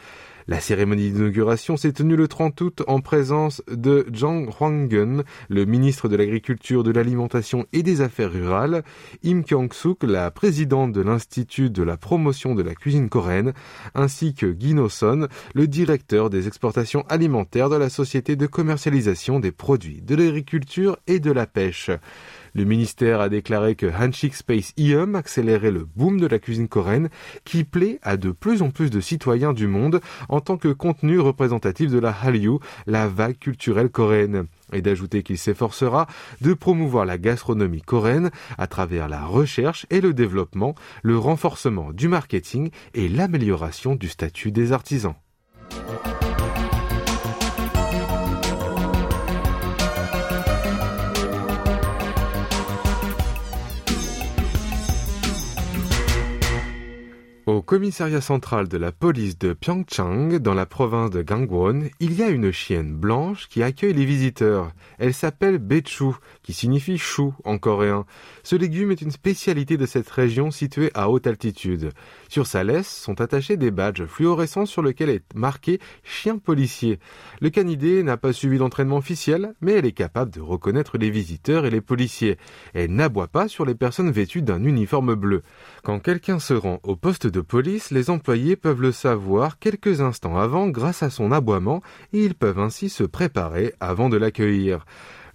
La 0.50 0.60
cérémonie 0.60 1.12
d'inauguration 1.12 1.78
s'est 1.78 1.92
tenue 1.92 2.16
le 2.16 2.28
30 2.28 2.60
août 2.62 2.82
en 2.88 3.02
présence 3.02 3.62
de 3.70 4.08
Jang 4.12 4.50
Hwang-gun, 4.50 5.22
le 5.48 5.66
ministre 5.66 6.10
de 6.10 6.16
l'Agriculture, 6.16 6.84
de 6.84 6.90
l'Alimentation 6.90 7.68
et 7.72 7.84
des 7.84 8.02
Affaires 8.02 8.32
rurales, 8.32 8.82
Im 9.24 9.44
Kyung-suk, 9.44 10.02
la 10.02 10.32
présidente 10.32 10.92
de 10.92 11.02
l'Institut 11.02 11.70
de 11.70 11.84
la 11.84 11.98
promotion 11.98 12.56
de 12.56 12.64
la 12.64 12.74
cuisine 12.74 13.10
coréenne, 13.10 13.54
ainsi 13.94 14.34
que 14.34 14.48
Guy 14.48 14.74
Son, 14.90 15.28
le 15.54 15.68
directeur 15.68 16.32
des 16.32 16.48
exportations 16.48 17.06
alimentaires 17.10 17.70
de 17.70 17.76
la 17.76 17.90
Société 17.90 18.36
de 18.36 18.48
commercialisation 18.48 19.40
des 19.40 19.52
produits 19.52 20.02
de 20.02 20.16
l'agriculture 20.16 20.98
et 21.06 21.20
de 21.20 21.32
la 21.32 21.46
pêche. 21.46 21.92
Le 22.60 22.66
ministère 22.66 23.22
a 23.22 23.30
déclaré 23.30 23.76
que 23.76 23.86
Hanchik 23.86 24.36
Space 24.36 24.74
IUM 24.76 25.16
accélérait 25.16 25.72
le 25.72 25.88
boom 25.96 26.20
de 26.20 26.28
la 26.28 26.40
cuisine 26.40 26.68
coréenne 26.68 27.08
qui 27.46 27.64
plaît 27.64 28.00
à 28.02 28.18
de 28.18 28.32
plus 28.32 28.62
en 28.62 28.70
plus 28.70 28.90
de 28.90 29.00
citoyens 29.00 29.54
du 29.54 29.66
monde 29.66 30.02
en 30.28 30.42
tant 30.42 30.58
que 30.58 30.68
contenu 30.68 31.20
représentatif 31.20 31.90
de 31.90 32.00
la 32.00 32.12
Hallyu, 32.12 32.60
la 32.86 33.08
vague 33.08 33.40
culturelle 33.40 33.88
coréenne 33.88 34.48
et 34.74 34.82
d'ajouter 34.82 35.24
qu'il 35.24 35.38
s'efforcera 35.38 36.06
de 36.42 36.54
promouvoir 36.54 37.06
la 37.06 37.18
gastronomie 37.18 37.82
coréenne 37.82 38.30
à 38.58 38.68
travers 38.68 39.08
la 39.08 39.24
recherche 39.24 39.86
et 39.90 40.02
le 40.02 40.14
développement, 40.14 40.76
le 41.02 41.18
renforcement 41.18 41.94
du 41.94 42.10
marketing 42.10 42.72
et 42.94 43.08
l'amélioration 43.08 43.96
du 43.96 44.10
statut 44.10 44.52
des 44.52 44.74
artisans. 44.74 45.16
Commissariat 57.70 58.20
central 58.20 58.68
de 58.68 58.80
la 58.80 58.92
police 58.92 59.38
de 59.38 59.54
Pyeongchang, 59.54 60.40
dans 60.40 60.56
la 60.56 60.66
province 60.66 61.12
de 61.12 61.22
Gangwon, 61.22 61.84
il 62.00 62.14
y 62.14 62.24
a 62.24 62.30
une 62.30 62.52
chienne 62.52 62.96
blanche 62.96 63.48
qui 63.48 63.62
accueille 63.62 63.94
les 63.94 64.06
visiteurs. 64.06 64.72
Elle 64.98 65.14
s'appelle 65.14 65.60
Bechu, 65.60 66.16
qui 66.42 66.54
signifie 66.54 66.98
chou 66.98 67.36
en 67.44 67.60
coréen. 67.60 68.08
Ce 68.42 68.56
légume 68.56 68.90
est 68.90 69.04
une 69.04 69.12
spécialité 69.12 69.78
de 69.78 69.86
cette 69.86 70.10
région 70.10 70.50
située 70.50 70.90
à 70.96 71.12
haute 71.12 71.28
altitude. 71.28 71.92
Sur 72.28 72.48
sa 72.48 72.64
laisse 72.64 72.90
sont 72.90 73.22
attachés 73.22 73.56
des 73.56 73.70
badges 73.70 74.06
fluorescents 74.06 74.66
sur 74.66 74.82
lesquels 74.82 75.10
est 75.10 75.36
marqué 75.36 75.80
chien 76.04 76.40
policier. 76.40 76.98
Le 77.40 77.52
canidé 77.52 78.02
n'a 78.02 78.18
pas 78.18 78.34
suivi 78.34 78.58
d'entraînement 78.58 78.98
officiel, 78.98 79.54
mais 79.62 79.74
elle 79.74 79.86
est 79.86 79.92
capable 79.92 80.32
de 80.32 80.42
reconnaître 80.42 80.98
les 80.98 81.12
visiteurs 81.12 81.68
et 81.68 81.70
les 81.70 81.82
policiers. 81.82 82.40
Elle 82.74 82.96
n'aboie 82.96 83.28
pas 83.28 83.48
sur 83.48 83.64
les 83.64 83.76
personnes 83.76 84.10
vêtues 84.10 84.42
d'un 84.42 84.64
uniforme 84.64 85.14
bleu. 85.14 85.44
Quand 85.84 86.00
quelqu'un 86.00 86.40
se 86.40 86.56
rend 86.56 86.80
au 86.82 86.96
poste 86.96 87.28
de 87.28 87.42
police, 87.42 87.59
les 87.62 88.10
employés 88.10 88.56
peuvent 88.56 88.82
le 88.82 88.94
savoir 88.94 89.60
quelques 89.60 90.00
instants 90.00 90.38
avant 90.38 90.70
grâce 90.70 91.04
à 91.04 91.10
son 91.10 91.32
aboiement 91.32 91.82
et 92.14 92.24
ils 92.24 92.36
peuvent 92.36 92.60
ainsi 92.60 92.90
se 92.90 93.04
préparer 93.04 93.74
avant 93.82 94.08
de 94.08 94.16
l'accueillir. 94.16 94.86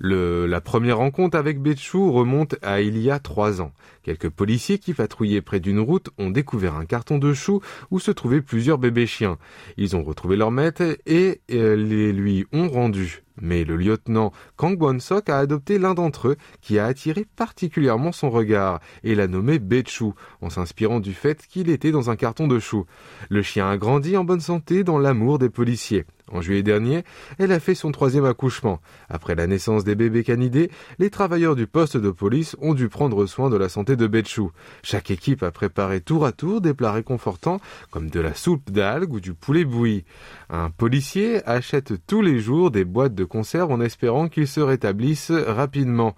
la 0.00 0.60
première 0.62 0.98
rencontre 0.98 1.36
avec 1.36 1.60
Betchou 1.60 2.12
remonte 2.12 2.56
à 2.62 2.80
il 2.80 2.98
y 2.98 3.10
a 3.10 3.18
trois 3.18 3.60
ans. 3.60 3.72
Quelques 4.02 4.30
policiers 4.30 4.78
qui 4.78 4.94
patrouillaient 4.94 5.42
près 5.42 5.60
d'une 5.60 5.80
route 5.80 6.08
ont 6.18 6.30
découvert 6.30 6.76
un 6.76 6.86
carton 6.86 7.18
de 7.18 7.34
choux 7.34 7.60
où 7.90 8.00
se 8.00 8.10
trouvaient 8.10 8.42
plusieurs 8.42 8.78
bébés 8.78 9.06
chiens. 9.06 9.36
Ils 9.76 9.94
ont 9.94 10.02
retrouvé 10.02 10.36
leur 10.36 10.50
maître 10.50 10.96
et 11.06 11.42
euh, 11.52 11.76
les 11.76 12.12
lui 12.12 12.46
ont 12.52 12.68
rendu. 12.68 13.23
Mais 13.40 13.64
le 13.64 13.76
lieutenant 13.76 14.32
Kang 14.56 14.80
Won-sok 14.80 15.28
a 15.28 15.38
adopté 15.38 15.78
l'un 15.78 15.94
d'entre 15.94 16.28
eux 16.28 16.36
qui 16.60 16.78
a 16.78 16.86
attiré 16.86 17.26
particulièrement 17.36 18.12
son 18.12 18.30
regard 18.30 18.80
et 19.02 19.14
l'a 19.14 19.26
nommé 19.26 19.58
Bechu 19.58 20.12
en 20.40 20.50
s'inspirant 20.50 21.00
du 21.00 21.14
fait 21.14 21.46
qu'il 21.46 21.68
était 21.68 21.90
dans 21.90 22.10
un 22.10 22.16
carton 22.16 22.46
de 22.46 22.58
choux. 22.58 22.86
Le 23.28 23.42
chien 23.42 23.68
a 23.68 23.76
grandi 23.76 24.16
en 24.16 24.24
bonne 24.24 24.40
santé 24.40 24.84
dans 24.84 24.98
l'amour 24.98 25.38
des 25.38 25.50
policiers. 25.50 26.04
En 26.32 26.40
juillet 26.40 26.62
dernier, 26.62 27.04
elle 27.38 27.52
a 27.52 27.60
fait 27.60 27.74
son 27.74 27.92
troisième 27.92 28.24
accouchement. 28.24 28.80
Après 29.10 29.34
la 29.34 29.46
naissance 29.46 29.84
des 29.84 29.94
bébés 29.94 30.24
canidés, 30.24 30.70
les 30.98 31.10
travailleurs 31.10 31.54
du 31.54 31.66
poste 31.66 31.98
de 31.98 32.10
police 32.10 32.56
ont 32.60 32.72
dû 32.72 32.88
prendre 32.88 33.26
soin 33.26 33.50
de 33.50 33.56
la 33.56 33.68
santé 33.68 33.94
de 33.94 34.06
Betchou. 34.06 34.50
Chaque 34.82 35.10
équipe 35.10 35.42
a 35.42 35.50
préparé 35.50 36.00
tour 36.00 36.24
à 36.24 36.32
tour 36.32 36.62
des 36.62 36.72
plats 36.72 36.92
réconfortants 36.92 37.60
comme 37.90 38.08
de 38.08 38.20
la 38.20 38.34
soupe 38.34 38.70
d'algues 38.70 39.12
ou 39.12 39.20
du 39.20 39.34
poulet 39.34 39.66
bouilli. 39.66 40.04
Un 40.48 40.70
policier 40.70 41.46
achète 41.46 41.92
tous 42.06 42.22
les 42.22 42.38
jours 42.40 42.70
des 42.70 42.86
boîtes 42.86 43.14
de 43.14 43.24
conserve 43.24 43.70
en 43.70 43.80
espérant 43.80 44.28
qu'ils 44.28 44.48
se 44.48 44.60
rétablissent 44.60 45.30
rapidement. 45.30 46.16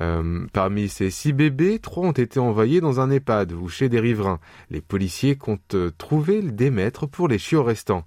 Euh, 0.00 0.46
parmi 0.52 0.88
ces 0.88 1.10
six 1.10 1.32
bébés, 1.32 1.78
trois 1.78 2.04
ont 2.04 2.12
été 2.12 2.40
envoyés 2.40 2.80
dans 2.80 2.98
un 2.98 3.10
EHPAD 3.10 3.52
ou 3.52 3.68
chez 3.68 3.88
des 3.88 4.00
riverains. 4.00 4.40
Les 4.70 4.80
policiers 4.80 5.36
comptent 5.36 5.76
trouver 5.98 6.42
des 6.42 6.70
maîtres 6.70 7.06
pour 7.06 7.28
les 7.28 7.38
chiots 7.38 7.62
restants. 7.62 8.04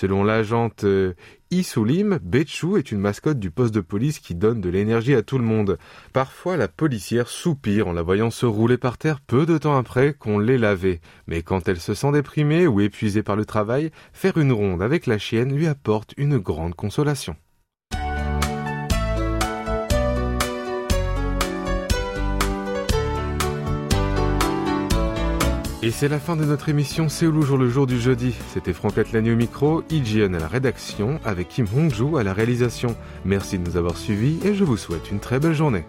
Selon 0.00 0.22
l'agente 0.22 0.84
euh, 0.84 1.14
Isulim, 1.50 2.20
Betchou 2.22 2.76
est 2.76 2.92
une 2.92 3.00
mascotte 3.00 3.40
du 3.40 3.50
poste 3.50 3.74
de 3.74 3.80
police 3.80 4.20
qui 4.20 4.36
donne 4.36 4.60
de 4.60 4.68
l'énergie 4.68 5.16
à 5.16 5.22
tout 5.22 5.38
le 5.38 5.44
monde. 5.44 5.76
Parfois, 6.12 6.56
la 6.56 6.68
policière 6.68 7.26
soupire 7.26 7.88
en 7.88 7.92
la 7.92 8.02
voyant 8.02 8.30
se 8.30 8.46
rouler 8.46 8.78
par 8.78 8.96
terre 8.96 9.20
peu 9.20 9.44
de 9.44 9.58
temps 9.58 9.76
après 9.76 10.14
qu'on 10.14 10.38
l'ait 10.38 10.56
lavée. 10.56 11.00
Mais 11.26 11.42
quand 11.42 11.66
elle 11.66 11.80
se 11.80 11.94
sent 11.94 12.12
déprimée 12.12 12.68
ou 12.68 12.80
épuisée 12.80 13.24
par 13.24 13.34
le 13.34 13.44
travail, 13.44 13.90
faire 14.12 14.38
une 14.38 14.52
ronde 14.52 14.82
avec 14.82 15.08
la 15.08 15.18
chienne 15.18 15.52
lui 15.52 15.66
apporte 15.66 16.14
une 16.16 16.38
grande 16.38 16.76
consolation. 16.76 17.34
Et 25.80 25.92
c'est 25.92 26.08
la 26.08 26.18
fin 26.18 26.34
de 26.34 26.44
notre 26.44 26.68
émission 26.68 27.08
Séoul 27.08 27.40
jour 27.44 27.56
le 27.56 27.68
jour 27.68 27.86
du 27.86 28.00
jeudi. 28.00 28.34
C'était 28.52 28.72
Franck 28.72 28.98
Atlani 28.98 29.30
au 29.30 29.36
micro, 29.36 29.84
Ijian 29.90 30.34
à 30.34 30.40
la 30.40 30.48
rédaction, 30.48 31.20
avec 31.24 31.48
Kim 31.48 31.66
Hongju 31.72 32.18
à 32.18 32.24
la 32.24 32.32
réalisation. 32.32 32.96
Merci 33.24 33.60
de 33.60 33.64
nous 33.64 33.76
avoir 33.76 33.96
suivis 33.96 34.40
et 34.44 34.54
je 34.54 34.64
vous 34.64 34.76
souhaite 34.76 35.12
une 35.12 35.20
très 35.20 35.38
belle 35.38 35.54
journée. 35.54 35.84